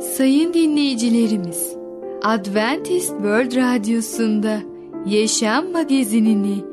Sayın 0.00 0.54
dinleyicilerimiz, 0.54 1.76
Adventist 2.22 3.08
World 3.08 3.56
Radyosu'nda 3.56 4.58
Yaşam 5.06 5.72
Magazinini 5.72 6.64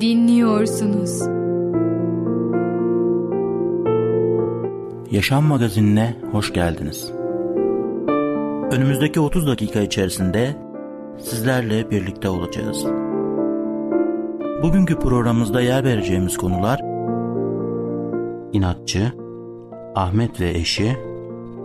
dinliyorsunuz. 0.00 1.20
Yaşam 5.10 5.44
Magazinine 5.44 6.16
hoş 6.32 6.52
geldiniz. 6.52 7.12
Önümüzdeki 8.72 9.20
30 9.20 9.46
dakika 9.46 9.80
içerisinde 9.80 10.56
sizlerle 11.18 11.90
birlikte 11.90 12.28
olacağız. 12.28 12.86
Bugünkü 14.62 14.98
programımızda 14.98 15.60
yer 15.60 15.84
vereceğimiz 15.84 16.36
konular 16.36 16.80
inatçı, 18.52 19.12
Ahmet 19.94 20.40
ve 20.40 20.50
eşi, 20.50 21.07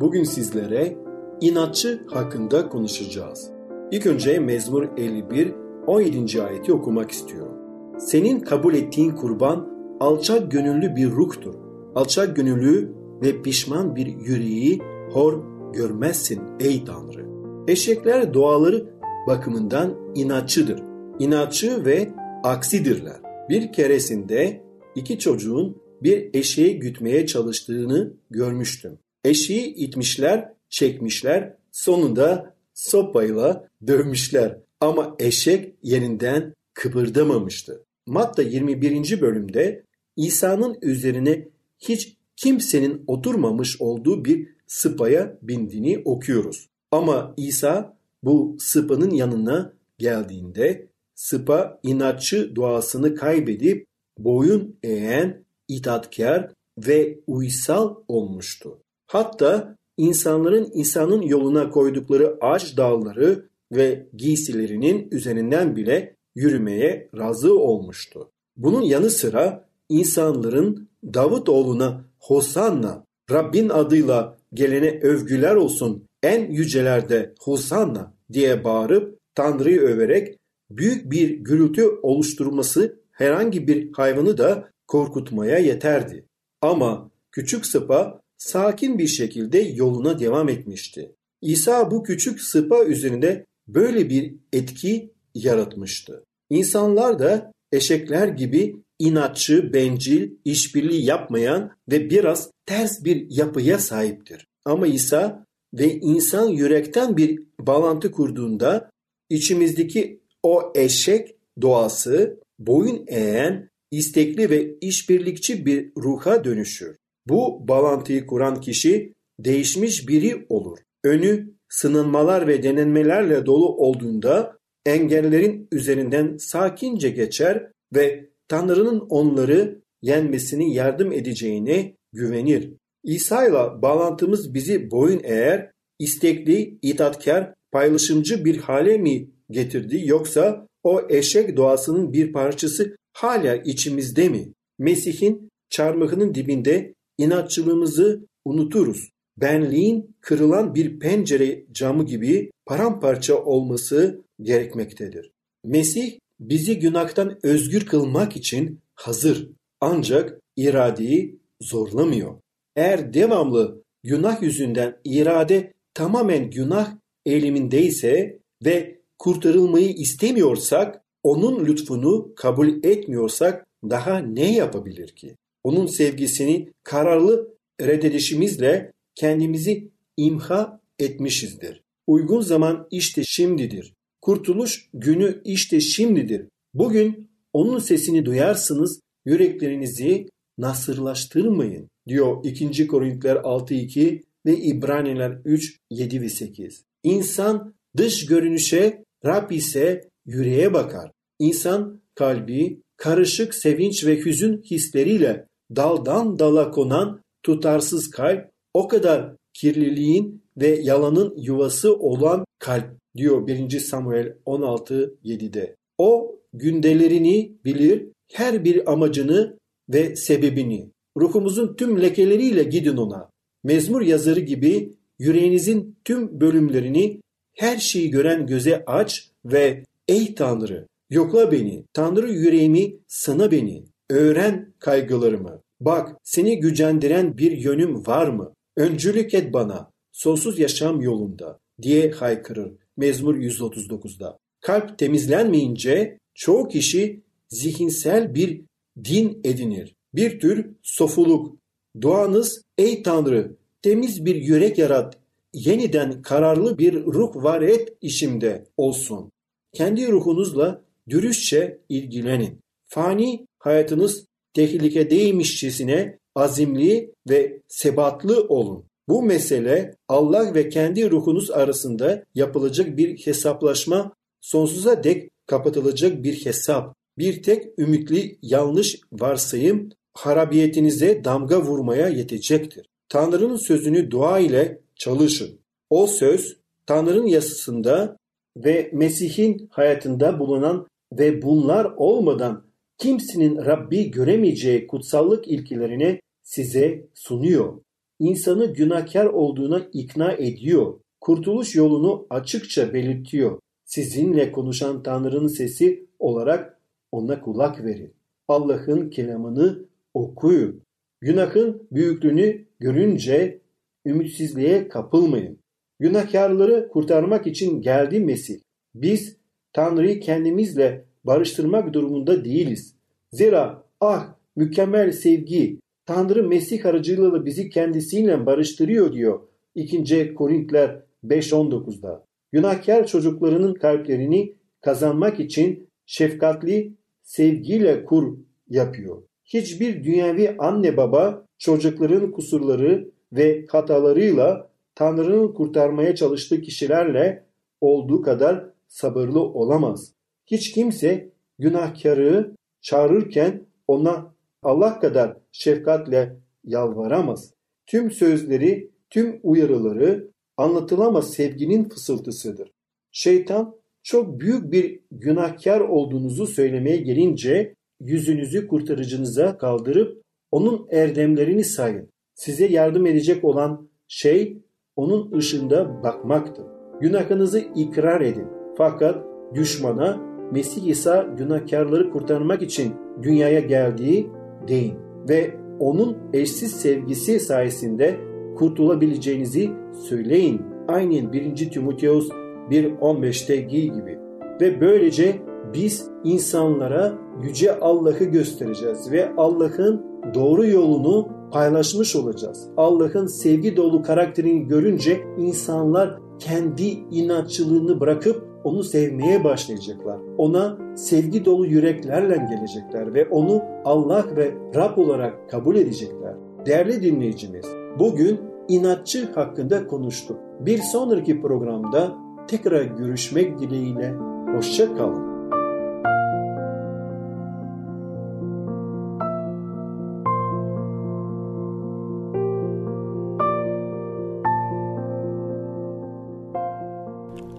Bugün 0.00 0.24
sizlere 0.24 0.96
inatçı 1.40 2.02
hakkında 2.06 2.68
konuşacağız. 2.68 3.50
İlk 3.90 4.06
önce 4.06 4.38
Mezmur 4.38 4.88
51 4.96 5.54
17. 5.86 6.42
ayeti 6.42 6.72
okumak 6.72 7.10
istiyorum. 7.10 7.56
Senin 7.98 8.40
kabul 8.40 8.74
ettiğin 8.74 9.10
kurban 9.10 9.68
alçak 10.00 10.50
gönüllü 10.50 10.96
bir 10.96 11.10
ruhtur. 11.10 11.54
Alçak 11.94 12.36
gönüllü 12.36 12.94
ve 13.22 13.42
pişman 13.42 13.96
bir 13.96 14.06
yüreği 14.06 14.80
hor 15.12 15.42
görmezsin 15.72 16.40
ey 16.60 16.84
Tanrı. 16.84 17.26
Eşekler 17.68 18.34
doğaları 18.34 18.90
bakımından 19.26 19.94
inatçıdır. 20.14 20.82
İnatçı 21.18 21.84
ve 21.84 22.10
aksidirler. 22.44 23.20
Bir 23.48 23.72
keresinde 23.72 24.64
iki 24.94 25.18
çocuğun 25.18 25.76
bir 26.02 26.30
eşeği 26.34 26.78
gütmeye 26.78 27.26
çalıştığını 27.26 28.12
görmüştüm. 28.30 28.98
Eşeği 29.24 29.74
itmişler, 29.74 30.52
çekmişler, 30.68 31.54
sonunda 31.72 32.54
sopayla 32.74 33.68
dövmüşler. 33.86 34.58
Ama 34.80 35.16
eşek 35.18 35.74
yerinden 35.82 36.54
kıpırdamamıştı. 36.74 37.84
Matta 38.06 38.42
21. 38.42 39.20
bölümde 39.20 39.84
İsa'nın 40.16 40.78
üzerine 40.82 41.48
hiç 41.78 42.16
kimsenin 42.36 43.04
oturmamış 43.06 43.80
olduğu 43.80 44.24
bir 44.24 44.48
sıpaya 44.66 45.38
bindiğini 45.42 46.02
okuyoruz. 46.04 46.68
Ama 46.90 47.34
İsa 47.36 47.96
bu 48.22 48.56
sıpanın 48.58 49.10
yanına 49.10 49.72
geldiğinde 49.98 50.88
sıpa 51.14 51.80
inatçı 51.82 52.56
doğasını 52.56 53.14
kaybedip 53.14 53.86
boyun 54.18 54.76
eğen, 54.82 55.44
itaatkar 55.68 56.52
ve 56.78 57.18
uysal 57.26 57.94
olmuştu. 58.08 58.83
Hatta 59.14 59.76
insanların 59.96 60.70
İsa'nın 60.74 61.22
yoluna 61.22 61.70
koydukları 61.70 62.36
ağaç 62.40 62.76
dalları 62.76 63.48
ve 63.72 64.08
giysilerinin 64.16 65.08
üzerinden 65.10 65.76
bile 65.76 66.16
yürümeye 66.34 67.08
razı 67.18 67.58
olmuştu. 67.58 68.30
Bunun 68.56 68.82
yanı 68.82 69.10
sıra 69.10 69.68
insanların 69.88 70.88
Davutoğlu'na 71.14 72.04
Hosanna, 72.18 73.04
Rabbin 73.30 73.68
adıyla 73.68 74.38
gelene 74.54 75.00
övgüler 75.02 75.54
olsun 75.54 76.06
en 76.22 76.50
yücelerde 76.50 77.34
Hosanna 77.40 78.14
diye 78.32 78.64
bağırıp 78.64 79.18
Tanrı'yı 79.34 79.80
överek 79.80 80.38
büyük 80.70 81.10
bir 81.12 81.30
gürültü 81.30 81.88
oluşturması 82.02 83.00
herhangi 83.12 83.68
bir 83.68 83.92
hayvanı 83.92 84.38
da 84.38 84.70
korkutmaya 84.86 85.58
yeterdi. 85.58 86.24
Ama 86.60 87.10
küçük 87.32 87.66
sıpa 87.66 88.23
sakin 88.38 88.98
bir 88.98 89.06
şekilde 89.06 89.58
yoluna 89.58 90.18
devam 90.18 90.48
etmişti. 90.48 91.14
İsa 91.42 91.90
bu 91.90 92.02
küçük 92.02 92.40
sıpa 92.40 92.84
üzerinde 92.84 93.46
böyle 93.68 94.10
bir 94.10 94.34
etki 94.52 95.12
yaratmıştı. 95.34 96.24
İnsanlar 96.50 97.18
da 97.18 97.52
eşekler 97.72 98.28
gibi 98.28 98.76
inatçı, 98.98 99.72
bencil, 99.72 100.30
işbirliği 100.44 101.04
yapmayan 101.04 101.70
ve 101.90 102.10
biraz 102.10 102.50
ters 102.66 103.04
bir 103.04 103.26
yapıya 103.30 103.78
sahiptir. 103.78 104.46
Ama 104.64 104.86
İsa 104.86 105.46
ve 105.74 105.94
insan 105.94 106.48
yürekten 106.48 107.16
bir 107.16 107.42
bağlantı 107.60 108.10
kurduğunda 108.10 108.90
içimizdeki 109.30 110.20
o 110.42 110.72
eşek 110.74 111.36
doğası 111.62 112.40
boyun 112.58 113.04
eğen, 113.06 113.70
istekli 113.90 114.50
ve 114.50 114.74
işbirlikçi 114.80 115.66
bir 115.66 115.92
ruha 115.96 116.44
dönüşür. 116.44 116.96
Bu 117.28 117.68
bağlantıyı 117.68 118.26
kuran 118.26 118.60
kişi 118.60 119.12
değişmiş 119.38 120.08
biri 120.08 120.46
olur. 120.48 120.78
Önü 121.04 121.54
sınanmalar 121.68 122.46
ve 122.46 122.62
denenmelerle 122.62 123.46
dolu 123.46 123.76
olduğunda 123.76 124.58
engellerin 124.86 125.68
üzerinden 125.72 126.36
sakince 126.36 127.10
geçer 127.10 127.70
ve 127.94 128.30
Tanrı'nın 128.48 129.00
onları 129.00 129.82
yenmesini 130.02 130.74
yardım 130.74 131.12
edeceğine 131.12 131.96
güvenir. 132.12 132.72
İsa 133.04 133.46
ile 133.46 133.82
bağlantımız 133.82 134.54
bizi 134.54 134.90
boyun 134.90 135.20
eğer, 135.24 135.70
istekli, 135.98 136.78
itaatkar, 136.82 137.54
paylaşımcı 137.72 138.44
bir 138.44 138.56
hale 138.56 138.98
mi 138.98 139.30
getirdi 139.50 140.02
yoksa 140.04 140.66
o 140.82 141.02
eşek 141.08 141.56
doğasının 141.56 142.12
bir 142.12 142.32
parçası 142.32 142.96
hala 143.12 143.56
içimizde 143.56 144.28
mi? 144.28 144.52
Mesih'in 144.78 145.50
çarmıhının 145.70 146.34
dibinde 146.34 146.94
inatçılığımızı 147.18 148.26
unuturuz. 148.44 149.10
Benliğin 149.36 150.16
kırılan 150.20 150.74
bir 150.74 150.98
pencere 150.98 151.64
camı 151.72 152.06
gibi 152.06 152.50
paramparça 152.66 153.44
olması 153.44 154.24
gerekmektedir. 154.42 155.30
Mesih 155.64 156.18
bizi 156.40 156.78
günahtan 156.78 157.38
özgür 157.42 157.86
kılmak 157.86 158.36
için 158.36 158.80
hazır 158.94 159.50
ancak 159.80 160.40
iradeyi 160.56 161.38
zorlamıyor. 161.60 162.34
Eğer 162.76 163.14
devamlı 163.14 163.82
günah 164.02 164.42
yüzünden 164.42 164.96
irade 165.04 165.72
tamamen 165.94 166.50
günah 166.50 166.96
eğilimindeyse 167.26 168.38
ve 168.64 169.00
kurtarılmayı 169.18 169.88
istemiyorsak, 169.88 171.00
onun 171.22 171.66
lütfunu 171.66 172.34
kabul 172.36 172.68
etmiyorsak 172.68 173.66
daha 173.90 174.18
ne 174.18 174.54
yapabilir 174.54 175.08
ki? 175.08 175.36
Onun 175.64 175.86
sevgisini 175.86 176.72
kararlı 176.82 177.54
reddedişimizle 177.80 178.92
kendimizi 179.14 179.90
imha 180.16 180.80
etmişizdir. 180.98 181.82
Uygun 182.06 182.40
zaman 182.40 182.86
işte 182.90 183.22
şimdidir. 183.24 183.94
Kurtuluş 184.20 184.88
günü 184.94 185.42
işte 185.44 185.80
şimdidir. 185.80 186.46
Bugün 186.74 187.30
onun 187.52 187.78
sesini 187.78 188.24
duyarsınız, 188.24 189.00
yüreklerinizi 189.24 190.28
nasırlaştırmayın 190.58 191.88
diyor 192.08 192.44
2. 192.44 192.86
Korintiler 192.86 193.36
6.2 193.36 194.22
ve 194.46 194.56
İbraniler 194.56 195.38
3, 195.44 195.78
7 195.90 196.20
ve 196.20 196.28
8. 196.28 196.84
İnsan 197.02 197.74
dış 197.96 198.26
görünüşe, 198.26 199.04
Rab 199.24 199.50
ise 199.50 200.08
yüreğe 200.26 200.72
bakar. 200.72 201.10
İnsan 201.38 202.02
kalbi 202.14 202.82
karışık 202.96 203.54
sevinç 203.54 204.06
ve 204.06 204.24
hüzün 204.24 204.62
hisleriyle 204.62 205.46
daldan 205.76 206.38
dala 206.38 206.70
konan 206.70 207.20
tutarsız 207.42 208.10
kalp 208.10 208.50
o 208.74 208.88
kadar 208.88 209.36
kirliliğin 209.52 210.42
ve 210.56 210.68
yalanın 210.68 211.34
yuvası 211.36 211.96
olan 211.96 212.44
kalp 212.58 212.86
diyor 213.16 213.46
1. 213.46 213.78
Samuel 213.78 214.36
16.7'de. 214.46 215.76
O 215.98 216.36
gündelerini 216.52 217.52
bilir, 217.64 218.08
her 218.32 218.64
bir 218.64 218.92
amacını 218.92 219.58
ve 219.88 220.16
sebebini. 220.16 220.90
Ruhumuzun 221.16 221.74
tüm 221.74 222.02
lekeleriyle 222.02 222.62
gidin 222.62 222.96
ona. 222.96 223.30
Mezmur 223.64 224.02
yazarı 224.02 224.40
gibi 224.40 224.94
yüreğinizin 225.18 225.96
tüm 226.04 226.40
bölümlerini 226.40 227.20
her 227.54 227.76
şeyi 227.76 228.10
gören 228.10 228.46
göze 228.46 228.84
aç 228.86 229.30
ve 229.44 229.84
ey 230.08 230.34
Tanrı 230.34 230.86
yokla 231.10 231.52
beni, 231.52 231.84
Tanrı 231.92 232.30
yüreğimi 232.30 232.96
sana 233.08 233.50
beni, 233.50 233.84
öğren 234.10 234.74
kaygılarımı. 234.78 235.62
Bak 235.80 236.16
seni 236.22 236.60
gücendiren 236.60 237.38
bir 237.38 237.52
yönüm 237.52 238.06
var 238.06 238.28
mı? 238.28 238.54
Öncülük 238.76 239.34
et 239.34 239.52
bana, 239.52 239.90
sonsuz 240.12 240.58
yaşam 240.58 241.00
yolunda 241.00 241.58
diye 241.82 242.10
haykırır 242.10 242.72
Mezmur 242.96 243.36
139'da. 243.36 244.38
Kalp 244.60 244.98
temizlenmeyince 244.98 246.18
çoğu 246.34 246.68
kişi 246.68 247.22
zihinsel 247.48 248.34
bir 248.34 248.60
din 249.04 249.40
edinir. 249.44 249.94
Bir 250.14 250.40
tür 250.40 250.70
sofuluk. 250.82 251.56
Duanız 252.00 252.62
ey 252.78 253.02
Tanrı 253.02 253.56
temiz 253.82 254.24
bir 254.24 254.34
yürek 254.34 254.78
yarat, 254.78 255.18
yeniden 255.52 256.22
kararlı 256.22 256.78
bir 256.78 257.04
ruh 257.04 257.36
var 257.36 257.62
et 257.62 257.96
işimde 258.00 258.66
olsun. 258.76 259.32
Kendi 259.72 260.08
ruhunuzla 260.08 260.84
dürüstçe 261.08 261.78
ilgilenin. 261.88 262.60
Fani 262.86 263.46
hayatınız 263.64 264.26
tehlikedeymişçesine 264.54 266.18
azimli 266.34 267.12
ve 267.30 267.60
sebatlı 267.68 268.46
olun. 268.48 268.84
Bu 269.08 269.22
mesele 269.22 269.94
Allah 270.08 270.54
ve 270.54 270.68
kendi 270.68 271.10
ruhunuz 271.10 271.50
arasında 271.50 272.24
yapılacak 272.34 272.96
bir 272.96 273.26
hesaplaşma, 273.26 274.12
sonsuza 274.40 275.04
dek 275.04 275.30
kapatılacak 275.46 276.22
bir 276.22 276.46
hesap. 276.46 276.94
Bir 277.18 277.42
tek 277.42 277.78
ümitli 277.78 278.38
yanlış 278.42 279.00
varsayım 279.12 279.88
harabiyetinize 280.14 281.24
damga 281.24 281.62
vurmaya 281.62 282.08
yetecektir. 282.08 282.86
Tanrı'nın 283.08 283.56
sözünü 283.56 284.10
dua 284.10 284.38
ile 284.38 284.80
çalışın. 284.96 285.60
O 285.90 286.06
söz 286.06 286.56
Tanrı'nın 286.86 287.26
yasasında 287.26 288.16
ve 288.56 288.90
Mesih'in 288.92 289.68
hayatında 289.70 290.38
bulunan 290.38 290.86
ve 291.12 291.42
bunlar 291.42 291.84
olmadan 291.84 292.73
kimsenin 292.98 293.56
Rabbi 293.56 294.10
göremeyeceği 294.10 294.86
kutsallık 294.86 295.48
ilkelerini 295.48 296.20
size 296.42 297.06
sunuyor. 297.14 297.80
İnsanı 298.18 298.66
günahkar 298.66 299.26
olduğuna 299.26 299.88
ikna 299.92 300.32
ediyor. 300.32 301.00
Kurtuluş 301.20 301.74
yolunu 301.74 302.26
açıkça 302.30 302.94
belirtiyor. 302.94 303.58
Sizinle 303.84 304.52
konuşan 304.52 305.02
Tanrı'nın 305.02 305.46
sesi 305.46 306.06
olarak 306.18 306.80
ona 307.12 307.40
kulak 307.40 307.84
verin. 307.84 308.14
Allah'ın 308.48 309.10
kelamını 309.10 309.84
okuyun. 310.14 310.82
Günahın 311.20 311.88
büyüklüğünü 311.92 312.64
görünce 312.80 313.60
ümitsizliğe 314.06 314.88
kapılmayın. 314.88 315.58
Günahkarları 316.00 316.88
kurtarmak 316.88 317.46
için 317.46 317.80
geldi 317.82 318.20
Mesih. 318.20 318.60
Biz 318.94 319.36
Tanrı'yı 319.72 320.20
kendimizle 320.20 321.04
barıştırmak 321.24 321.92
durumunda 321.92 322.44
değiliz. 322.44 322.94
Zira 323.32 323.82
ah 324.00 324.34
mükemmel 324.56 325.12
sevgi 325.12 325.78
Tanrı 326.06 326.48
Mesih 326.48 326.86
aracılığıyla 326.86 327.44
bizi 327.44 327.70
kendisiyle 327.70 328.46
barıştırıyor 328.46 329.12
diyor 329.12 329.40
2. 329.74 330.34
Korintler 330.34 331.00
5.19'da. 331.24 332.24
Günahkar 332.52 333.06
çocuklarının 333.06 333.74
kalplerini 333.74 334.54
kazanmak 334.80 335.40
için 335.40 335.88
şefkatli 336.06 336.92
sevgiyle 337.22 338.04
kur 338.04 338.38
yapıyor. 338.68 339.22
Hiçbir 339.44 340.04
dünyevi 340.04 340.54
anne 340.58 340.96
baba 340.96 341.46
çocukların 341.58 342.30
kusurları 342.30 343.10
ve 343.32 343.66
hatalarıyla 343.68 344.70
Tanrı'nın 344.94 345.52
kurtarmaya 345.52 346.14
çalıştığı 346.14 346.60
kişilerle 346.60 347.44
olduğu 347.80 348.22
kadar 348.22 348.64
sabırlı 348.88 349.40
olamaz. 349.40 350.12
Hiç 350.46 350.72
kimse 350.72 351.32
günahkarı 351.58 352.54
çağırırken 352.80 353.66
ona 353.86 354.34
Allah 354.62 355.00
kadar 355.00 355.36
şefkatle 355.52 356.36
yalvaramaz. 356.64 357.54
Tüm 357.86 358.10
sözleri, 358.10 358.90
tüm 359.10 359.40
uyarıları 359.42 360.30
anlatılamaz 360.56 361.32
sevginin 361.32 361.88
fısıltısıdır. 361.88 362.70
Şeytan 363.12 363.76
çok 364.02 364.40
büyük 364.40 364.72
bir 364.72 365.00
günahkar 365.10 365.80
olduğunuzu 365.80 366.46
söylemeye 366.46 366.96
gelince 366.96 367.74
yüzünüzü 368.00 368.68
kurtarıcınıza 368.68 369.58
kaldırıp 369.58 370.22
onun 370.50 370.86
erdemlerini 370.90 371.64
sayın. 371.64 372.08
Size 372.34 372.66
yardım 372.66 373.06
edecek 373.06 373.44
olan 373.44 373.88
şey 374.08 374.58
onun 374.96 375.32
ışığında 375.32 376.02
bakmaktır. 376.02 376.64
Günahınızı 377.00 377.58
ikrar 377.58 378.20
edin. 378.20 378.46
Fakat 378.76 379.24
düşmana 379.54 380.33
Mesih 380.52 380.86
İsa 380.86 381.26
günahkarları 381.38 382.10
kurtarmak 382.10 382.62
için 382.62 382.92
dünyaya 383.22 383.60
geldiği 383.60 384.30
deyin 384.68 384.94
ve 385.28 385.54
onun 385.80 386.16
eşsiz 386.32 386.72
sevgisi 386.72 387.40
sayesinde 387.40 388.16
kurtulabileceğinizi 388.56 389.70
söyleyin. 390.08 390.62
Aynen 390.88 391.32
1. 391.32 391.70
Timoteus 391.70 392.28
1.15'teki 392.70 393.92
gibi. 393.92 394.18
Ve 394.60 394.80
böylece 394.80 395.36
biz 395.74 396.10
insanlara 396.24 397.12
yüce 397.42 397.78
Allah'ı 397.80 398.24
göstereceğiz 398.24 399.12
ve 399.12 399.32
Allah'ın 399.36 400.04
doğru 400.34 400.66
yolunu 400.66 401.28
paylaşmış 401.52 402.16
olacağız. 402.16 402.68
Allah'ın 402.76 403.26
sevgi 403.26 403.76
dolu 403.76 404.02
karakterini 404.02 404.66
görünce 404.66 405.20
insanlar 405.38 406.18
kendi 406.38 406.84
inatçılığını 407.10 408.00
bırakıp 408.00 408.53
onu 408.64 408.84
sevmeye 408.84 409.44
başlayacaklar. 409.44 410.18
Ona 410.38 410.78
sevgi 410.94 411.44
dolu 411.44 411.66
yüreklerle 411.66 412.36
gelecekler 412.50 413.14
ve 413.14 413.28
onu 413.28 413.62
Allah 413.84 414.24
ve 414.36 414.54
Rab 414.74 414.98
olarak 414.98 415.50
kabul 415.50 415.76
edecekler. 415.76 416.34
Değerli 416.66 417.02
dinleyicimiz, 417.02 417.66
bugün 417.98 418.40
inatçı 418.68 419.32
hakkında 419.32 419.86
konuştuk. 419.86 420.38
Bir 420.60 420.78
sonraki 420.78 421.42
programda 421.42 422.12
tekrar 422.48 422.84
görüşmek 422.84 423.58
dileğiyle 423.58 424.14
hoşça 424.56 424.94
kalın. 424.94 425.33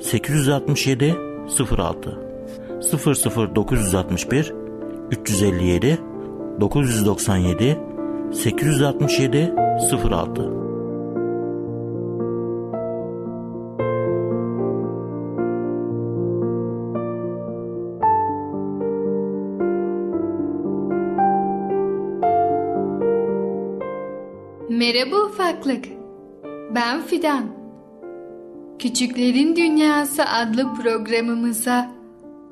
867 0.00 1.14
06 1.48 2.08
00 2.80 3.54
961 3.54 4.52
357 5.10 5.98
997 6.58 7.76
867 8.32 9.52
06 10.02 10.58
Merhaba 24.70 25.16
ufaklık. 25.16 25.84
Ben 26.74 27.02
Fidan. 27.02 27.57
Küçüklerin 28.78 29.56
Dünyası 29.56 30.24
adlı 30.24 30.74
programımıza 30.74 31.90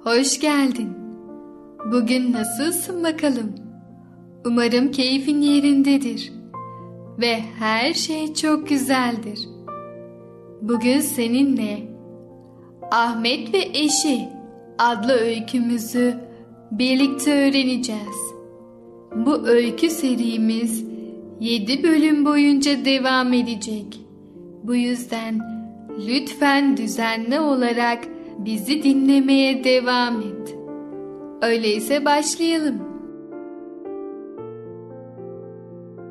hoş 0.05 0.41
geldin. 0.41 0.89
Bugün 1.93 2.33
nasılsın 2.33 3.05
bakalım? 3.05 3.55
Umarım 4.47 4.91
keyfin 4.91 5.41
yerindedir 5.41 6.33
ve 7.19 7.41
her 7.59 7.95
şey 7.95 8.35
çok 8.35 8.69
güzeldir. 8.69 9.39
Bugün 10.63 11.01
seninle 11.01 11.79
Ahmet 12.91 13.55
ve 13.55 13.59
Eşi 13.75 14.29
adlı 14.79 15.13
öykümüzü 15.13 16.15
birlikte 16.71 17.33
öğreneceğiz. 17.33 18.35
Bu 19.17 19.47
öykü 19.49 19.91
serimiz 19.91 20.85
7 21.41 21.83
bölüm 21.83 22.25
boyunca 22.25 22.85
devam 22.85 23.33
edecek. 23.33 24.01
Bu 24.63 24.75
yüzden 24.75 25.56
lütfen 25.99 26.77
düzenli 26.77 27.41
olarak 27.41 28.05
bizi 28.39 28.83
dinlemeye 28.83 29.65
devam 29.65 30.21
et. 30.21 30.57
Öyleyse 31.43 32.05
başlayalım. 32.05 32.83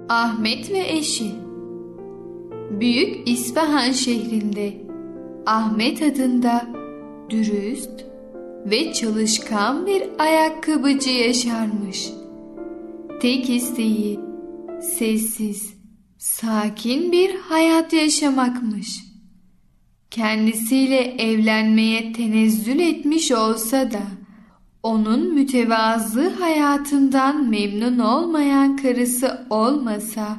Ahmet 0.10 0.72
ve 0.72 0.80
eşi 0.80 1.32
Büyük 2.80 3.28
İsfahan 3.28 3.92
şehrinde 3.92 4.74
Ahmet 5.46 6.02
adında 6.02 6.68
dürüst 7.30 8.06
ve 8.66 8.94
çalışkan 8.94 9.88
bir 9.88 10.04
ayakkabıcı 10.20 11.10
yaşarmış. 11.10 12.10
Tek 13.22 13.50
isteği 13.50 14.20
sessiz, 14.82 15.74
sakin 16.18 17.12
bir 17.12 17.36
hayat 17.36 17.94
yaşamakmış. 17.94 19.05
Kendisiyle 20.16 21.16
evlenmeye 21.18 22.14
tenezzül 22.14 22.80
etmiş 22.80 23.32
olsa 23.32 23.92
da 23.92 24.02
onun 24.84 25.34
mütevazı 25.34 26.30
hayatından 26.30 27.50
memnun 27.50 28.00
olmayan 28.00 28.78
karısı 28.78 29.48
olmasa 29.50 30.38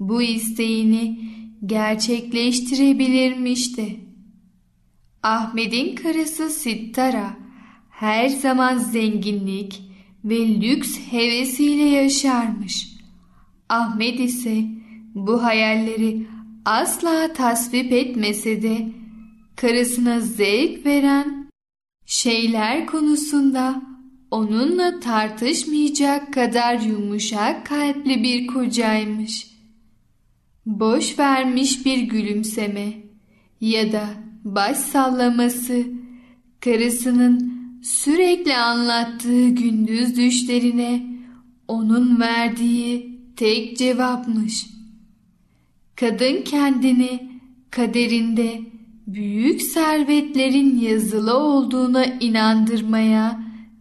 bu 0.00 0.22
isteğini 0.22 1.20
gerçekleştirebilirmişti. 1.66 4.00
Ahmet'in 5.22 5.96
karısı 5.96 6.50
Sittara 6.50 7.36
her 7.90 8.28
zaman 8.28 8.78
zenginlik 8.78 9.82
ve 10.24 10.60
lüks 10.60 10.98
hevesiyle 11.10 11.84
yaşarmış. 11.84 12.88
Ahmet 13.68 14.20
ise 14.20 14.64
bu 15.14 15.42
hayalleri 15.42 16.35
asla 16.66 17.32
tasvip 17.32 17.92
etmese 17.92 18.62
de 18.62 18.88
karısına 19.56 20.20
zevk 20.20 20.86
veren 20.86 21.50
şeyler 22.06 22.86
konusunda 22.86 23.82
onunla 24.30 25.00
tartışmayacak 25.00 26.32
kadar 26.32 26.80
yumuşak 26.80 27.66
kalpli 27.66 28.22
bir 28.22 28.46
kocaymış. 28.46 29.46
Boş 30.66 31.18
vermiş 31.18 31.86
bir 31.86 31.98
gülümseme 31.98 32.92
ya 33.60 33.92
da 33.92 34.06
baş 34.44 34.76
sallaması 34.76 35.84
karısının 36.60 37.56
sürekli 37.82 38.56
anlattığı 38.56 39.48
gündüz 39.48 40.16
düşlerine 40.16 41.06
onun 41.68 42.20
verdiği 42.20 43.20
tek 43.36 43.76
cevapmış. 43.76 44.75
Kadın 45.96 46.42
kendini 46.42 47.40
kaderinde 47.70 48.60
büyük 49.06 49.62
servetlerin 49.62 50.80
yazılı 50.80 51.38
olduğuna 51.38 52.04
inandırmaya 52.04 53.40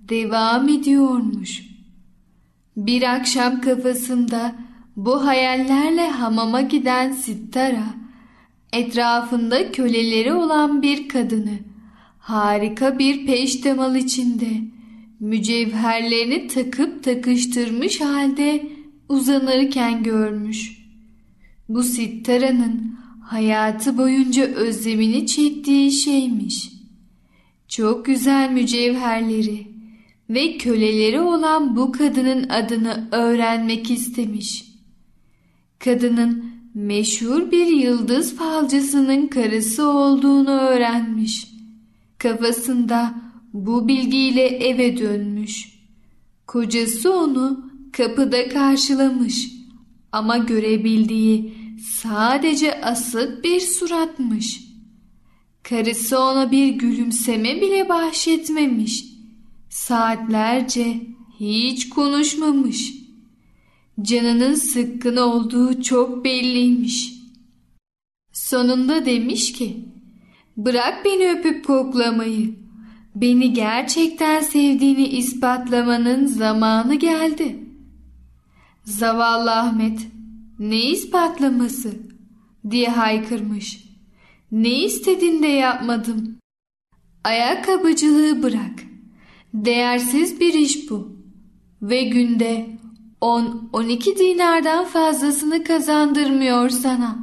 devam 0.09 0.69
ediyormuş. 0.69 1.65
Bir 2.77 3.15
akşam 3.15 3.61
kafasında 3.61 4.55
bu 4.95 5.25
hayallerle 5.25 6.09
hamama 6.09 6.61
giden 6.61 7.11
Sittara, 7.11 7.85
etrafında 8.73 9.71
köleleri 9.71 10.33
olan 10.33 10.81
bir 10.81 11.09
kadını, 11.09 11.59
harika 12.19 12.99
bir 12.99 13.25
peştemal 13.25 13.95
içinde, 13.95 14.49
mücevherlerini 15.19 16.47
takıp 16.47 17.03
takıştırmış 17.03 18.01
halde 18.01 18.67
uzanırken 19.09 20.03
görmüş. 20.03 20.84
Bu 21.69 21.83
Sittara'nın 21.83 22.95
hayatı 23.21 23.97
boyunca 23.97 24.45
özlemini 24.45 25.27
çektiği 25.27 25.91
şeymiş. 25.91 26.71
Çok 27.67 28.05
güzel 28.05 28.51
mücevherleri 28.51 29.67
ve 30.29 30.57
köleleri 30.57 31.19
olan 31.19 31.75
bu 31.75 31.91
kadının 31.91 32.49
adını 32.49 33.07
öğrenmek 33.11 33.91
istemiş. 33.91 34.65
Kadının 35.79 36.45
meşhur 36.73 37.51
bir 37.51 37.67
yıldız 37.67 38.35
falcısının 38.35 39.27
karısı 39.27 39.89
olduğunu 39.89 40.51
öğrenmiş. 40.51 41.47
Kafasında 42.17 43.13
bu 43.53 43.87
bilgiyle 43.87 44.47
eve 44.47 44.97
dönmüş. 44.97 45.79
Kocası 46.47 47.13
onu 47.13 47.71
kapıda 47.91 48.49
karşılamış 48.49 49.55
ama 50.15 50.37
görebildiği 50.37 51.53
sadece 51.79 52.81
asık 52.81 53.43
bir 53.43 53.59
suratmış. 53.59 54.61
Karısı 55.63 56.19
ona 56.19 56.51
bir 56.51 56.67
gülümseme 56.67 57.61
bile 57.61 57.89
bahşetmemiş. 57.89 59.05
Saatlerce 59.69 61.01
hiç 61.39 61.89
konuşmamış. 61.89 62.93
Canının 64.01 64.55
sıkkın 64.55 65.17
olduğu 65.17 65.81
çok 65.81 66.25
belliymiş. 66.25 67.13
Sonunda 68.33 69.05
demiş 69.05 69.53
ki, 69.53 69.77
bırak 70.57 71.05
beni 71.05 71.29
öpüp 71.29 71.65
koklamayı. 71.65 72.55
Beni 73.15 73.53
gerçekten 73.53 74.41
sevdiğini 74.41 75.07
ispatlamanın 75.07 76.25
zamanı 76.25 76.95
geldi. 76.95 77.65
Zavallı 78.85 79.51
Ahmet, 79.51 80.07
ne 80.59 80.81
ispatlaması 80.81 81.93
diye 82.69 82.89
haykırmış. 82.89 83.85
Ne 84.51 84.83
istedin 84.83 85.43
de 85.43 85.47
yapmadım. 85.47 86.37
Ayakkabıcılığı 87.23 88.43
bırak. 88.43 88.83
Değersiz 89.53 90.39
bir 90.39 90.53
iş 90.53 90.89
bu. 90.89 91.17
Ve 91.81 92.03
günde 92.03 92.69
10-12 93.21 94.19
dinardan 94.19 94.85
fazlasını 94.85 95.63
kazandırmıyor 95.63 96.69
sana. 96.69 97.19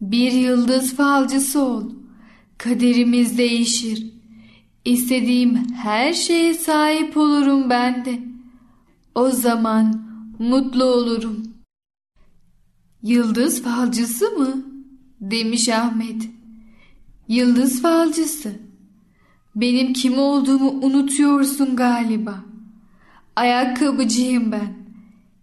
Bir 0.00 0.32
yıldız 0.32 0.96
falcısı 0.96 1.62
ol. 1.62 1.90
Kaderimiz 2.58 3.38
değişir. 3.38 4.06
İstediğim 4.84 5.74
her 5.74 6.12
şeye 6.12 6.54
sahip 6.54 7.16
olurum 7.16 7.70
ben 7.70 8.04
de. 8.04 8.18
O 9.14 9.30
zaman 9.30 10.03
mutlu 10.38 10.84
olurum. 10.84 11.42
Yıldız 13.02 13.62
falcısı 13.62 14.30
mı? 14.30 14.64
demiş 15.20 15.68
Ahmet. 15.68 16.28
Yıldız 17.28 17.82
falcısı. 17.82 18.52
Benim 19.56 19.92
kim 19.92 20.18
olduğumu 20.18 20.70
unutuyorsun 20.70 21.76
galiba. 21.76 22.44
Ayakkabıcıyım 23.36 24.52
ben. 24.52 24.74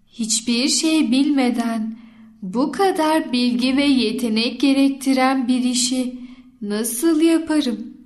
Hiçbir 0.07 0.67
şey 0.67 1.11
bilmeden 1.11 1.97
bu 2.41 2.71
kadar 2.71 3.31
bilgi 3.33 3.77
ve 3.77 3.83
yetenek 3.83 4.61
gerektiren 4.61 5.47
bir 5.47 5.63
işi 5.63 6.19
nasıl 6.61 7.21
yaparım? 7.21 7.97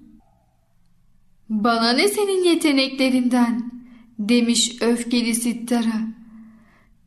Bana 1.50 1.92
ne 1.92 2.08
senin 2.08 2.44
yeteneklerinden 2.44 3.72
demiş 4.20 4.82
öfkeli 4.82 5.36
Sittara. 5.36 6.15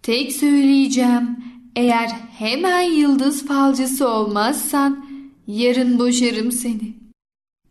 Tek 0.02 0.33
söyleyeceğim 0.33 1.37
eğer 1.76 2.09
hemen 2.38 2.83
yıldız 2.83 3.47
falcısı 3.47 4.09
olmazsan 4.09 5.07
yarın 5.47 5.99
boşarım 5.99 6.52
seni. 6.52 6.95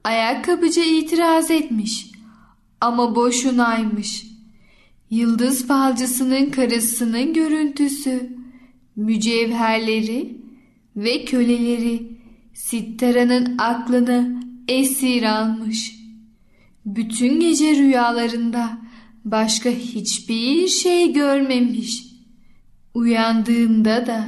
Ayakkabıcı 0.03 0.81
itiraz 0.81 1.51
etmiş 1.51 2.11
ama 2.81 3.15
boşunaymış. 3.15 4.27
Yıldız 5.09 5.67
falcısının 5.67 6.49
karısının 6.49 7.33
görüntüsü, 7.33 8.37
mücevherleri 8.95 10.37
ve 10.95 11.25
köleleri 11.25 12.17
Sittara'nın 12.53 13.57
aklını 13.57 14.41
esir 14.67 15.23
almış. 15.23 15.95
Bütün 16.85 17.39
gece 17.39 17.75
rüyalarında 17.75 18.77
başka 19.25 19.69
hiçbir 19.69 20.67
şey 20.67 21.13
görmemiş. 21.13 22.06
Uyandığında 22.97 24.07
da 24.07 24.27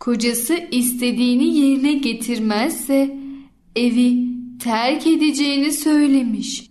kocası 0.00 0.54
istediğini 0.70 1.56
yerine 1.58 1.92
getirmezse 1.92 3.18
evi 3.76 4.28
terk 4.58 5.06
edeceğini 5.06 5.72
söylemiş. 5.72 6.70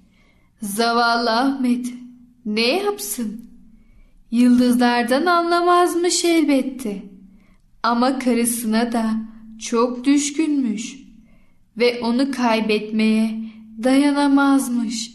Zavallı 0.62 1.32
Ahmet 1.32 1.86
ne 2.46 2.68
yapsın? 2.68 3.50
Yıldızlardan 4.32 5.26
anlamazmış 5.26 6.26
elbette. 6.26 7.04
Ama 7.84 8.20
karısına 8.20 8.92
da 8.92 9.14
çok 9.60 10.06
düşkünmüş. 10.06 11.04
ve 11.78 12.00
onu 12.02 12.32
kaybetmeye 12.32 13.44
dayanamazmış. 13.84 15.12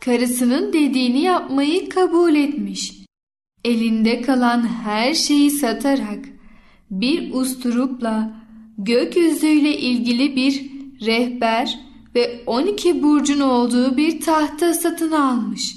Karısının 0.00 0.72
dediğini 0.72 1.20
yapmayı 1.20 1.88
kabul 1.88 2.34
etmiş. 2.34 3.03
Elinde 3.64 4.20
kalan 4.20 4.68
her 4.68 5.14
şeyi 5.14 5.50
satarak 5.50 6.24
bir 6.90 7.34
usturupla 7.34 8.44
gökyüzüyle 8.78 9.78
ilgili 9.78 10.36
bir 10.36 10.70
rehber 11.06 11.78
ve 12.14 12.42
12 12.46 13.02
burcun 13.02 13.40
olduğu 13.40 13.96
bir 13.96 14.20
tahta 14.20 14.74
satın 14.74 15.12
almış. 15.12 15.76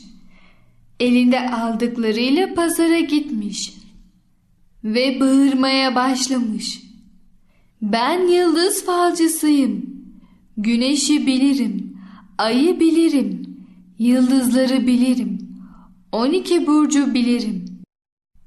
Elinde 1.00 1.50
aldıklarıyla 1.50 2.53
pazara 2.53 3.00
gitmiş 3.00 3.74
ve 4.84 5.20
bağırmaya 5.20 5.96
başlamış. 5.96 6.82
Ben 7.82 8.27
yıldız 8.27 8.86
falcısıyım. 8.86 9.98
Güneşi 10.58 11.27
bilirim, 11.27 11.98
ayı 12.38 12.79
bilirim, 12.79 13.58
yıldızları 14.00 14.88
bilirim. 14.88 15.38
12 16.12 16.67
burcu 16.67 17.13
bilirim. 17.13 17.76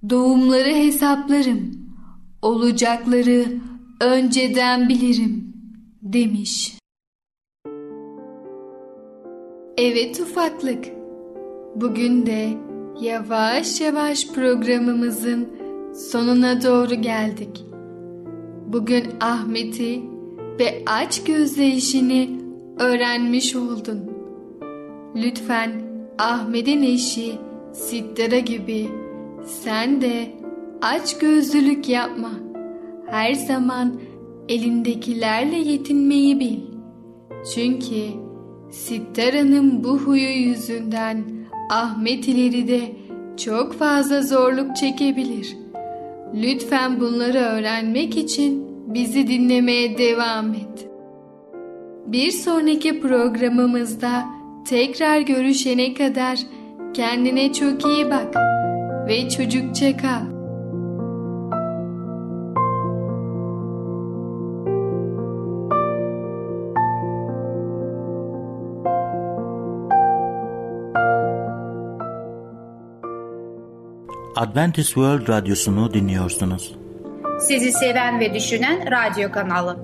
Doğumları 0.09 0.69
hesaplarım. 0.69 1.71
Olacakları 2.43 3.45
önceden 4.01 4.89
bilirim 4.89 5.53
demiş. 6.03 6.79
Evet 9.77 10.21
ufaklık. 10.21 10.85
Bugün 11.77 12.27
de 12.27 12.49
yavaş 13.01 13.81
yavaş 13.81 14.29
programımızın 14.29 15.49
sonuna 15.95 16.63
doğru 16.63 16.95
geldik. 16.95 17.65
Bugün 18.67 19.05
Ahmet'i 19.21 20.03
ve 20.59 20.83
aç 20.87 21.25
gözle 21.25 21.67
işini 21.67 22.41
öğrenmiş 22.79 23.57
oldun. 23.57 24.11
Lütfen 25.17 25.71
Ahmet'in 26.19 26.83
eşi 26.83 27.33
Sittara 27.73 28.39
gibi 28.39 29.00
sen 29.47 30.01
de 30.01 30.31
aç 30.83 31.19
gözlülük 31.19 31.89
yapma. 31.89 32.31
Her 33.07 33.35
zaman 33.35 34.01
elindekilerle 34.49 35.57
yetinmeyi 35.57 36.41
bil. 36.41 36.59
Çünkü 37.55 38.05
Sittara'nın 38.71 39.85
bu 39.85 39.99
huyu 39.99 40.31
yüzünden 40.31 41.25
Ahmet 41.71 42.29
ileride 42.29 42.81
çok 43.37 43.73
fazla 43.73 44.23
zorluk 44.23 44.77
çekebilir. 44.77 45.57
Lütfen 46.35 47.01
bunları 47.01 47.39
öğrenmek 47.39 48.17
için 48.17 48.67
bizi 48.95 49.27
dinlemeye 49.27 49.99
devam 49.99 50.55
et. 50.55 50.89
Bir 52.07 52.31
sonraki 52.31 53.01
programımızda 53.01 54.25
tekrar 54.69 55.21
görüşene 55.21 55.95
kadar 55.95 56.39
kendine 56.95 57.53
çok 57.53 57.87
iyi 57.87 58.11
bak 58.11 58.50
ve 59.11 59.29
çocukça 59.29 59.97
kal. 59.97 60.23
Adventist 74.37 74.89
World 74.89 75.29
Radyosu'nu 75.29 75.95
dinliyorsunuz. 75.95 76.77
Sizi 77.41 77.73
seven 77.73 78.21
ve 78.21 78.35
düşünen 78.35 78.91
radyo 78.91 79.33
kanalı. 79.33 79.79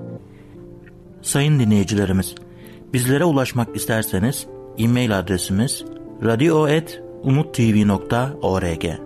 Sayın 1.22 1.60
dinleyicilerimiz, 1.60 2.34
bizlere 2.92 3.24
ulaşmak 3.24 3.76
isterseniz 3.76 4.46
e-mail 4.78 5.18
adresimiz 5.18 5.84
radio.umutv.org 6.24 9.05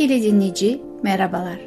Sevgili 0.00 0.22
dinleyici 0.22 0.82
merhabalar. 1.02 1.60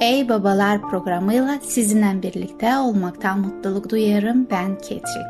Ey 0.00 0.28
Babalar 0.28 0.82
programıyla 0.82 1.58
sizinle 1.62 2.22
birlikte 2.22 2.78
olmaktan 2.78 3.40
mutluluk 3.40 3.90
duyarım 3.90 4.46
ben 4.50 4.78
Ketrin. 4.78 5.26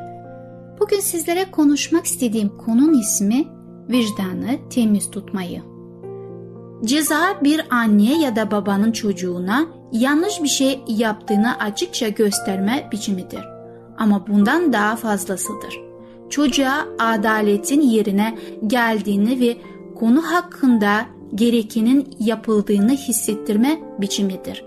Bugün 0.81 1.01
sizlere 1.01 1.51
konuşmak 1.51 2.07
istediğim 2.07 2.49
konun 2.49 3.01
ismi 3.01 3.44
vicdanı 3.88 4.68
temiz 4.70 5.11
tutmayı. 5.11 5.62
Ceza 6.85 7.20
bir 7.44 7.66
anne 7.70 8.23
ya 8.23 8.37
da 8.37 8.51
babanın 8.51 8.92
çocuğuna 8.92 9.66
yanlış 9.92 10.42
bir 10.42 10.49
şey 10.49 10.81
yaptığını 10.88 11.59
açıkça 11.59 12.09
gösterme 12.09 12.88
biçimidir. 12.92 13.44
Ama 13.99 14.27
bundan 14.27 14.73
daha 14.73 14.96
fazlasıdır. 14.96 15.81
Çocuğa 16.31 16.87
adaletin 16.99 17.81
yerine 17.81 18.38
geldiğini 18.66 19.40
ve 19.40 19.57
konu 19.94 20.23
hakkında 20.23 21.07
gerekenin 21.35 22.09
yapıldığını 22.21 22.93
hissettirme 22.93 23.81
biçimidir. 24.01 24.64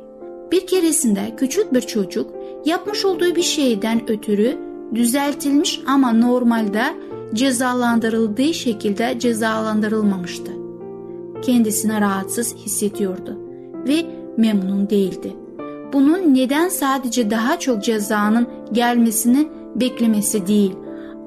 Bir 0.52 0.68
keresinde 0.68 1.34
küçük 1.38 1.74
bir 1.74 1.82
çocuk 1.82 2.32
yapmış 2.66 3.06
olduğu 3.06 3.36
bir 3.36 3.42
şeyden 3.42 4.10
ötürü 4.10 4.58
düzeltilmiş 4.96 5.82
ama 5.88 6.14
normalde 6.14 6.84
cezalandırıldığı 7.34 8.54
şekilde 8.54 9.20
cezalandırılmamıştı. 9.20 10.52
Kendisine 11.42 12.02
rahatsız 12.02 12.56
hissediyordu 12.56 13.40
ve 13.88 14.06
memnun 14.38 14.90
değildi. 14.90 15.34
Bunun 15.94 16.36
neden 16.36 16.70
sadece 16.70 17.32
daha 17.32 17.60
çok 17.60 17.84
cezanın 17.84 18.48
gelmesini 18.72 19.48
beklemesi 19.76 20.48
değil, 20.48 20.76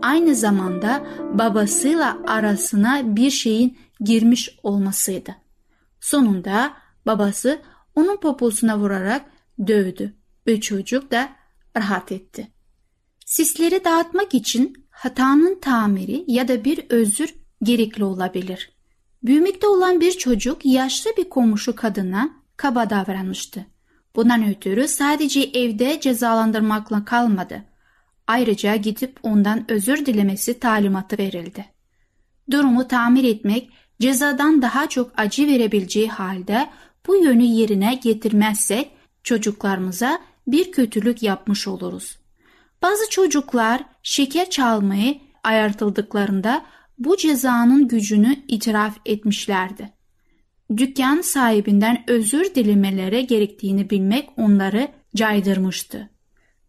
aynı 0.03 0.35
zamanda 0.35 1.03
babasıyla 1.35 2.19
arasına 2.27 3.17
bir 3.17 3.31
şeyin 3.31 3.77
girmiş 4.01 4.59
olmasıydı. 4.63 5.37
Sonunda 6.01 6.77
babası 7.07 7.63
onun 7.95 8.17
poposuna 8.17 8.79
vurarak 8.79 9.25
dövdü 9.67 10.15
ve 10.47 10.61
çocuk 10.61 11.11
da 11.11 11.29
rahat 11.77 12.13
etti. 12.13 12.49
Sisleri 13.27 13.85
dağıtmak 13.85 14.35
için 14.35 14.87
hatanın 14.91 15.61
tamiri 15.61 16.25
ya 16.27 16.49
da 16.49 16.65
bir 16.65 16.87
özür 16.89 17.35
gerekli 17.63 18.05
olabilir. 18.05 18.77
Büyümekte 19.23 19.67
olan 19.67 20.01
bir 20.01 20.13
çocuk 20.13 20.67
yaşlı 20.67 21.11
bir 21.17 21.29
komşu 21.29 21.77
kadına 21.77 22.31
kaba 22.57 22.91
davranmıştı. 22.91 23.67
Bundan 24.17 24.49
ötürü 24.49 24.89
sadece 24.89 25.41
evde 25.41 26.01
cezalandırmakla 26.01 27.05
kalmadı. 27.05 27.63
Ayrıca 28.27 28.77
gidip 28.77 29.19
ondan 29.23 29.71
özür 29.71 30.07
dilemesi 30.07 30.61
talimatı 30.61 31.19
verildi. 31.19 31.65
Durumu 32.51 32.89
tamir 32.89 33.25
etmek 33.25 33.71
cezadan 34.01 34.63
daha 34.63 34.89
çok 34.89 35.13
acı 35.17 35.47
verebileceği 35.47 36.09
halde 36.09 36.69
bu 37.07 37.17
yönü 37.17 37.45
yerine 37.45 37.95
getirmezsek 37.95 38.91
çocuklarımıza 39.23 40.21
bir 40.47 40.73
kötülük 40.73 41.23
yapmış 41.23 41.69
oluruz. 41.69 42.19
Bazı 42.83 43.11
çocuklar 43.11 43.85
şeker 44.03 44.51
çalmayı 44.51 45.19
ayartıldıklarında 45.45 46.65
bu 46.99 47.17
cezanın 47.17 47.89
gücünü 47.89 48.37
itiraf 48.49 48.97
etmişlerdi. 49.07 49.93
Dükkan 50.77 51.21
sahibinden 51.21 52.05
özür 52.07 52.55
dilemeleri 52.55 53.27
gerektiğini 53.27 53.91
bilmek 53.91 54.29
onları 54.37 54.89
caydırmıştı. 55.17 56.11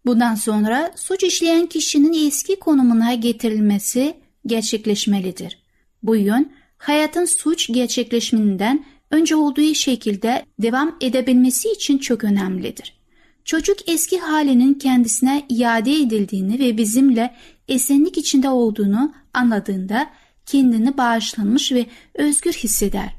Bundan 0.05 0.35
sonra 0.35 0.91
suç 0.95 1.23
işleyen 1.23 1.67
kişinin 1.67 2.27
eski 2.27 2.59
konumuna 2.59 3.13
getirilmesi 3.13 4.17
gerçekleşmelidir. 4.45 5.63
Bu 6.03 6.15
yön 6.15 6.51
hayatın 6.77 7.25
suç 7.25 7.67
gerçekleşiminden 7.73 8.85
önce 9.11 9.35
olduğu 9.35 9.73
şekilde 9.73 10.45
devam 10.59 10.95
edebilmesi 11.01 11.71
için 11.71 11.97
çok 11.97 12.23
önemlidir. 12.23 12.97
Çocuk 13.45 13.89
eski 13.89 14.19
halinin 14.19 14.73
kendisine 14.73 15.45
iade 15.49 15.93
edildiğini 15.93 16.59
ve 16.59 16.77
bizimle 16.77 17.35
esenlik 17.67 18.17
içinde 18.17 18.49
olduğunu 18.49 19.13
anladığında 19.33 20.09
kendini 20.45 20.97
bağışlanmış 20.97 21.71
ve 21.71 21.85
özgür 22.15 22.53
hisseder. 22.53 23.15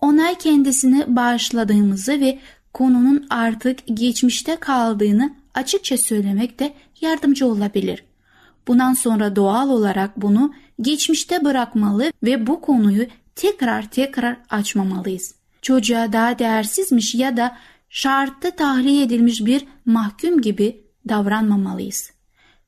ona 0.00 0.34
kendisini 0.34 1.16
bağışladığımızı 1.16 2.20
ve 2.20 2.38
konunun 2.72 3.26
artık 3.30 3.78
geçmişte 3.94 4.56
kaldığını 4.56 5.34
açıkça 5.54 5.98
söylemek 5.98 6.58
de 6.58 6.74
yardımcı 7.00 7.46
olabilir. 7.46 8.04
Bundan 8.68 8.92
sonra 8.92 9.36
doğal 9.36 9.68
olarak 9.70 10.22
bunu 10.22 10.54
geçmişte 10.80 11.44
bırakmalı 11.44 12.12
ve 12.22 12.46
bu 12.46 12.60
konuyu 12.60 13.06
tekrar 13.34 13.90
tekrar 13.90 14.36
açmamalıyız. 14.50 15.34
Çocuğa 15.62 16.12
daha 16.12 16.38
değersizmiş 16.38 17.14
ya 17.14 17.36
da 17.36 17.56
şartlı 17.88 18.50
tahliye 18.50 19.04
edilmiş 19.04 19.46
bir 19.46 19.66
mahkum 19.86 20.40
gibi 20.40 20.84
davranmamalıyız. 21.08 22.10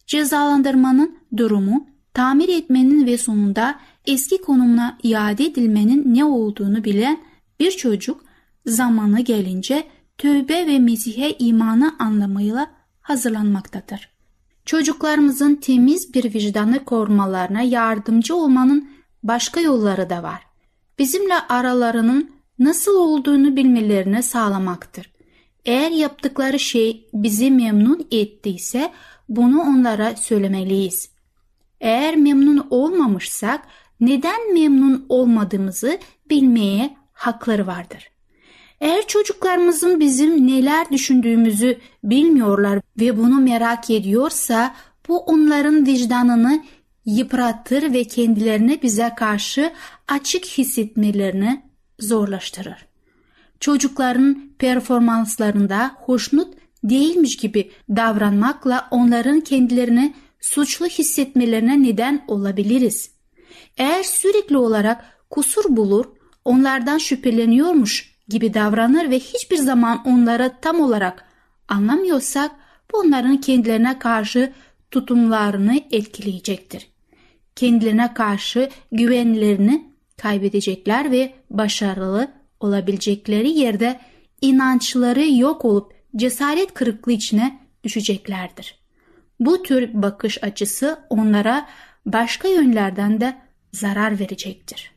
Cezalandırmanın 0.07 1.19
durumu, 1.37 1.87
tamir 2.15 2.49
etmenin 2.49 3.07
ve 3.07 3.19
sonunda 3.19 3.81
eski 4.07 4.41
konumuna 4.41 4.99
iade 5.03 5.45
edilmenin 5.45 6.15
ne 6.15 6.25
olduğunu 6.25 6.85
bilen 6.85 7.21
bir 7.61 7.71
çocuk 7.71 8.25
zamanı 8.67 9.21
gelince 9.21 9.85
tövbe 10.19 10.67
ve 10.67 10.79
Mesih'e 10.79 11.37
imanı 11.39 11.97
anlamıyla 11.99 12.71
hazırlanmaktadır. 13.01 14.16
Çocuklarımızın 14.67 15.55
temiz 15.55 16.15
bir 16.15 16.35
vicdanı 16.35 16.85
korumalarına 16.85 17.63
yardımcı 17.63 18.37
olmanın 18.37 18.91
başka 19.23 19.61
yolları 19.61 20.11
da 20.11 20.23
var. 20.23 20.43
Bizimle 20.99 21.35
aralarının 21.49 22.31
nasıl 22.59 22.95
olduğunu 22.97 23.57
bilmelerini 23.57 24.23
sağlamaktır. 24.23 25.13
Eğer 25.65 25.91
yaptıkları 25.91 26.59
şey 26.59 27.09
bizi 27.15 27.51
memnun 27.51 28.07
ettiyse 28.11 28.93
bunu 29.29 29.61
onlara 29.61 30.17
söylemeliyiz. 30.17 31.11
Eğer 31.81 32.17
memnun 32.17 32.67
olmamışsak 32.71 33.67
neden 34.01 34.55
memnun 34.55 35.07
olmadığımızı 35.09 35.99
bilmeye 36.31 36.97
hakları 37.13 37.67
vardır. 37.67 38.11
Eğer 38.81 39.07
çocuklarımızın 39.07 40.01
bizim 40.01 40.47
neler 40.47 40.91
düşündüğümüzü 40.91 41.79
bilmiyorlar 42.05 42.81
ve 43.01 43.19
bunu 43.19 43.41
merak 43.41 43.91
ediyorsa 43.91 44.75
bu 45.09 45.19
onların 45.19 45.87
vicdanını 45.87 46.65
yıpratır 47.07 47.93
ve 47.93 48.05
kendilerini 48.05 48.83
bize 48.83 49.11
karşı 49.17 49.73
açık 50.09 50.45
hissetmelerini 50.45 51.63
zorlaştırır. 51.99 52.87
Çocukların 53.61 54.51
performanslarında 54.59 55.97
hoşnut 55.99 56.55
değilmiş 56.85 57.37
gibi 57.37 57.71
davranmakla 57.89 58.89
onların 58.91 59.41
kendilerini 59.41 60.15
suçlu 60.41 60.87
hissetmelerine 60.87 61.83
neden 61.83 62.25
olabiliriz. 62.29 63.11
Eğer 63.77 64.03
sürekli 64.03 64.57
olarak 64.57 65.05
kusur 65.31 65.77
bulur, 65.77 66.05
onlardan 66.45 66.99
şüpheleniyormuş 66.99 68.16
gibi 68.29 68.55
davranır 68.55 69.11
ve 69.11 69.19
hiçbir 69.19 69.57
zaman 69.57 70.03
onlara 70.07 70.61
tam 70.61 70.81
olarak 70.81 71.25
anlamıyorsak 71.69 72.51
bu 72.93 72.99
onların 72.99 73.41
kendilerine 73.41 73.99
karşı 73.99 74.53
tutumlarını 74.91 75.81
etkileyecektir. 75.91 76.89
Kendilerine 77.57 78.15
karşı 78.15 78.71
güvenlerini 78.93 79.91
kaybedecekler 80.17 81.11
ve 81.11 81.33
başarılı 81.51 82.29
olabilecekleri 82.61 83.51
yerde 83.51 84.01
inançları 84.41 85.29
yok 85.29 85.65
olup 85.65 85.93
cesaret 86.17 86.75
kırıklığı 86.75 87.13
içine 87.13 87.61
düşeceklerdir. 87.85 88.79
Bu 89.41 89.63
tür 89.63 90.03
bakış 90.03 90.45
açısı 90.45 90.99
onlara 91.11 91.69
başka 92.07 92.49
yönlerden 92.49 93.21
de 93.21 93.37
zarar 93.73 94.19
verecektir. 94.19 94.96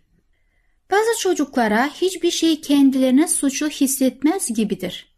Bazı 0.91 1.19
çocuklara 1.19 1.87
hiçbir 1.87 2.31
şey 2.31 2.61
kendilerine 2.61 3.27
suçlu 3.27 3.69
hissetmez 3.69 4.53
gibidir. 4.53 5.15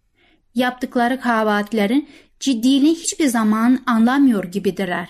Yaptıkları 0.56 1.20
kabahatlerin 1.20 2.10
ciddiliğini 2.40 2.96
hiçbir 2.96 3.28
zaman 3.28 3.84
anlamıyor 3.86 4.44
gibidirler. 4.44 5.10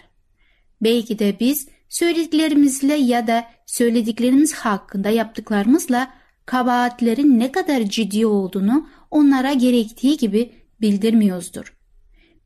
Belki 0.82 1.20
de 1.20 1.40
biz 1.40 1.68
söylediklerimizle 1.90 2.94
ya 2.94 3.28
da 3.28 3.46
söylediklerimiz 3.66 4.54
hakkında 4.54 5.10
yaptıklarımızla 5.10 6.14
kabahatlerin 6.46 7.40
ne 7.40 7.52
kadar 7.52 7.82
ciddi 7.84 8.26
olduğunu 8.26 8.90
onlara 9.12 9.54
gerektiği 9.54 10.18
gibi 10.18 10.52
bildirmiyoruzdur. 10.82 11.78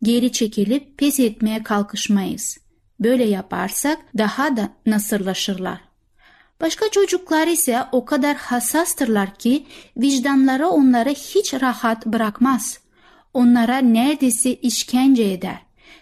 Geri 0.04 0.32
çekilip 0.32 0.97
pes 0.97 1.19
etmeye 1.19 1.63
kalkışmayız. 1.63 2.58
Böyle 2.99 3.23
yaparsak 3.23 3.99
daha 4.17 4.58
da 4.58 4.69
nasırlaşırlar. 4.86 5.82
Başka 6.61 6.89
çocuklar 6.89 7.47
ise 7.47 7.83
o 7.91 8.05
kadar 8.05 8.35
hassastırlar 8.35 9.35
ki 9.35 9.65
vicdanları 9.97 10.67
onları 10.67 11.09
hiç 11.09 11.53
rahat 11.53 12.05
bırakmaz. 12.05 12.79
Onlara 13.33 13.77
neredeyse 13.77 14.53
işkence 14.53 15.23
eder. 15.31 15.57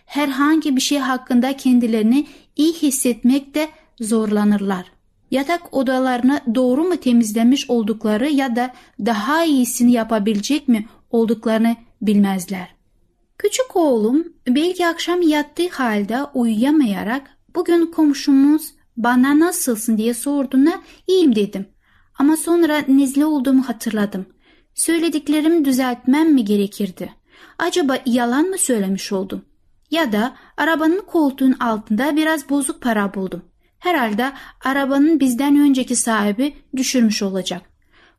Herhangi 0.05 0.75
bir 0.75 0.81
şey 0.81 0.97
hakkında 0.97 1.57
kendilerini 1.57 2.27
iyi 2.55 2.73
hissetmekte 2.73 3.69
zorlanırlar. 3.99 4.85
Yatak 5.31 5.73
odalarını 5.73 6.41
doğru 6.55 6.83
mu 6.83 6.97
temizlemiş 6.97 7.69
oldukları 7.69 8.29
ya 8.29 8.55
da 8.55 8.73
daha 9.05 9.43
iyisini 9.43 9.91
yapabilecek 9.91 10.67
mi 10.67 10.87
olduklarını 11.11 11.75
bilmezler. 12.01 12.75
Küçük 13.37 13.75
oğlum 13.75 14.33
belki 14.47 14.87
akşam 14.87 15.21
yattığı 15.21 15.69
halde 15.69 16.23
uyuyamayarak 16.33 17.37
bugün 17.55 17.85
komşumuz 17.85 18.73
bana 18.97 19.39
nasılsın 19.39 19.97
diye 19.97 20.13
sorduğuna 20.13 20.81
iyiyim 21.07 21.35
dedim. 21.35 21.65
Ama 22.19 22.37
sonra 22.37 22.83
nezle 22.87 23.25
olduğumu 23.25 23.69
hatırladım. 23.69 24.25
Söylediklerimi 24.73 25.65
düzeltmem 25.65 26.33
mi 26.33 26.45
gerekirdi? 26.45 27.13
Acaba 27.57 27.97
yalan 28.05 28.45
mı 28.45 28.57
söylemiş 28.57 29.11
oldum? 29.11 29.45
Ya 29.91 30.11
da 30.11 30.35
arabanın 30.57 31.01
koltuğun 31.07 31.51
altında 31.51 32.15
biraz 32.15 32.49
bozuk 32.49 32.81
para 32.81 33.13
buldum. 33.13 33.41
Herhalde 33.79 34.31
arabanın 34.63 35.19
bizden 35.19 35.55
önceki 35.59 35.95
sahibi 35.95 36.53
düşürmüş 36.75 37.23
olacak. 37.23 37.61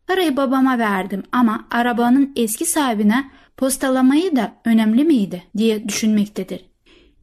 Parayı 0.06 0.37
babama 0.37 0.78
verdim 0.78 1.22
ama 1.32 1.66
arabanın 1.70 2.32
eski 2.37 2.66
sahibine 2.66 3.30
postalamayı 3.56 4.37
da 4.37 4.52
önemli 4.64 5.04
miydi 5.04 5.42
diye 5.56 5.88
düşünmektedir. 5.88 6.73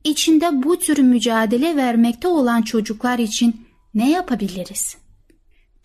İçinde 0.03 0.63
bu 0.63 0.79
tür 0.79 0.97
mücadele 0.97 1.75
vermekte 1.75 2.27
olan 2.27 2.61
çocuklar 2.61 3.19
için 3.19 3.61
ne 3.93 4.11
yapabiliriz? 4.11 4.97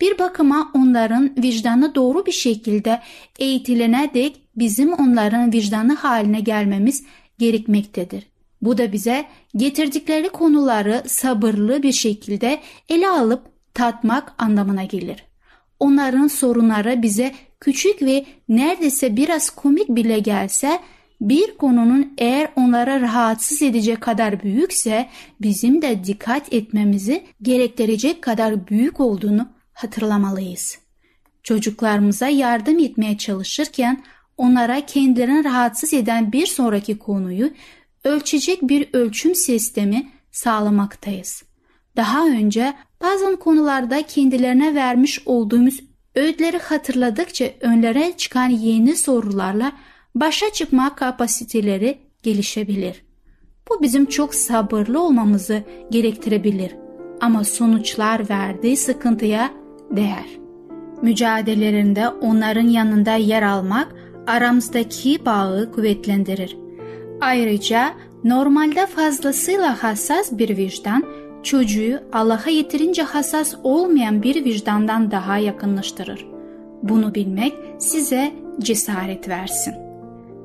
Bir 0.01 0.19
bakıma 0.19 0.71
onların 0.73 1.35
vicdanı 1.37 1.95
doğru 1.95 2.25
bir 2.25 2.31
şekilde 2.31 3.01
eğitilene 3.39 4.11
dek 4.13 4.41
bizim 4.55 4.93
onların 4.93 5.53
vicdanı 5.53 5.95
haline 5.95 6.39
gelmemiz 6.39 7.03
gerekmektedir. 7.39 8.27
Bu 8.61 8.77
da 8.77 8.91
bize 8.91 9.25
getirdikleri 9.55 10.29
konuları 10.29 11.03
sabırlı 11.07 11.83
bir 11.83 11.91
şekilde 11.91 12.59
ele 12.89 13.09
alıp 13.09 13.41
tatmak 13.73 14.33
anlamına 14.37 14.83
gelir. 14.83 15.23
Onların 15.79 16.27
sorunları 16.27 17.01
bize 17.01 17.35
küçük 17.59 18.01
ve 18.01 18.25
neredeyse 18.49 19.17
biraz 19.17 19.49
komik 19.49 19.89
bile 19.89 20.19
gelse 20.19 20.79
bir 21.21 21.57
konunun 21.57 22.13
eğer 22.17 22.49
onlara 22.55 23.01
rahatsız 23.01 23.61
edecek 23.61 24.01
kadar 24.01 24.43
büyükse 24.43 25.09
bizim 25.41 25.81
de 25.81 26.03
dikkat 26.03 26.53
etmemizi 26.53 27.23
gerektirecek 27.41 28.21
kadar 28.21 28.67
büyük 28.67 28.99
olduğunu 28.99 29.47
hatırlamalıyız. 29.73 30.77
Çocuklarımıza 31.43 32.27
yardım 32.27 32.79
etmeye 32.79 33.17
çalışırken 33.17 34.03
onlara 34.37 34.85
kendilerini 34.85 35.43
rahatsız 35.43 35.93
eden 35.93 36.31
bir 36.31 36.45
sonraki 36.45 36.97
konuyu 36.97 37.51
ölçecek 38.03 38.61
bir 38.61 38.89
ölçüm 38.93 39.35
sistemi 39.35 40.07
sağlamaktayız. 40.31 41.43
Daha 41.95 42.27
önce 42.27 42.73
bazı 43.01 43.39
konularda 43.39 44.01
kendilerine 44.01 44.75
vermiş 44.75 45.21
olduğumuz 45.25 45.79
öğütleri 46.15 46.57
hatırladıkça 46.57 47.45
önlere 47.61 48.13
çıkan 48.17 48.49
yeni 48.49 48.95
sorularla 48.95 49.71
başa 50.15 50.53
çıkma 50.53 50.95
kapasiteleri 50.95 51.97
gelişebilir. 52.23 53.03
Bu 53.69 53.81
bizim 53.81 54.05
çok 54.05 54.35
sabırlı 54.35 55.01
olmamızı 55.01 55.63
gerektirebilir 55.91 56.75
ama 57.21 57.43
sonuçlar 57.43 58.29
verdiği 58.29 58.77
sıkıntıya 58.77 59.49
değer. 59.91 60.25
Mücadelelerinde 61.01 62.07
onların 62.07 62.67
yanında 62.67 63.15
yer 63.15 63.41
almak 63.41 63.95
aramızdaki 64.27 65.25
bağı 65.25 65.71
kuvvetlendirir. 65.71 66.57
Ayrıca 67.21 67.93
normalde 68.23 68.85
fazlasıyla 68.85 69.83
hassas 69.83 70.31
bir 70.31 70.57
vicdan 70.57 71.03
çocuğu 71.43 71.99
Allah'a 72.13 72.49
yeterince 72.49 73.03
hassas 73.03 73.55
olmayan 73.63 74.23
bir 74.23 74.45
vicdandan 74.45 75.11
daha 75.11 75.37
yakınlaştırır. 75.37 76.25
Bunu 76.83 77.15
bilmek 77.15 77.53
size 77.79 78.33
cesaret 78.59 79.29
versin. 79.29 79.86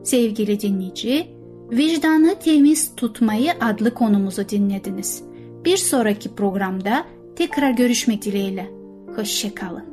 Sevgili 0.05 0.61
dinleyici, 0.61 1.29
vicdanı 1.71 2.39
temiz 2.39 2.97
tutmayı 2.97 3.53
adlı 3.61 3.95
konumuzu 3.95 4.49
dinlediniz. 4.49 5.23
Bir 5.65 5.77
sonraki 5.77 6.35
programda 6.35 7.05
tekrar 7.37 7.71
görüşmek 7.71 8.23
dileğiyle. 8.23 8.71
Hoşçakalın. 9.17 9.85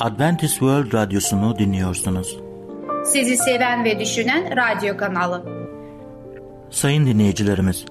Adventist 0.00 0.52
World 0.52 0.92
Radyosu'nu 0.92 1.58
dinliyorsunuz. 1.58 2.36
Sizi 3.04 3.36
seven 3.36 3.84
ve 3.84 4.00
düşünen 4.00 4.56
radyo 4.56 4.96
kanalı. 4.96 5.66
Sayın 6.70 7.06
dinleyicilerimiz, 7.06 7.84